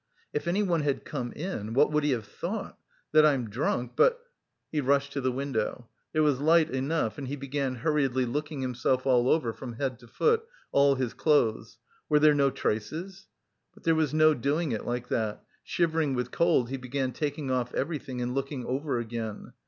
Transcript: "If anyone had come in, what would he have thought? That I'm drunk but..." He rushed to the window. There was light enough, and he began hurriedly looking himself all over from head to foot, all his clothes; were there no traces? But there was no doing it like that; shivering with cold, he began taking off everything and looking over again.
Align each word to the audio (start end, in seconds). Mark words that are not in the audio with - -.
"If 0.33 0.47
anyone 0.47 0.81
had 0.81 1.05
come 1.05 1.31
in, 1.33 1.75
what 1.75 1.91
would 1.91 2.03
he 2.03 2.09
have 2.09 2.25
thought? 2.25 2.75
That 3.11 3.23
I'm 3.23 3.51
drunk 3.51 3.91
but..." 3.95 4.19
He 4.71 4.81
rushed 4.81 5.11
to 5.13 5.21
the 5.21 5.31
window. 5.31 5.89
There 6.11 6.23
was 6.23 6.39
light 6.39 6.71
enough, 6.71 7.19
and 7.19 7.27
he 7.27 7.35
began 7.35 7.75
hurriedly 7.75 8.25
looking 8.25 8.61
himself 8.61 9.05
all 9.05 9.29
over 9.29 9.53
from 9.53 9.73
head 9.73 9.99
to 9.99 10.07
foot, 10.07 10.43
all 10.71 10.95
his 10.95 11.13
clothes; 11.13 11.77
were 12.09 12.17
there 12.17 12.33
no 12.33 12.49
traces? 12.49 13.27
But 13.75 13.83
there 13.83 13.93
was 13.93 14.11
no 14.11 14.33
doing 14.33 14.71
it 14.71 14.85
like 14.87 15.09
that; 15.09 15.43
shivering 15.61 16.15
with 16.15 16.31
cold, 16.31 16.71
he 16.71 16.77
began 16.77 17.11
taking 17.11 17.51
off 17.51 17.71
everything 17.75 18.23
and 18.23 18.33
looking 18.33 18.65
over 18.65 18.97
again. 18.97 19.53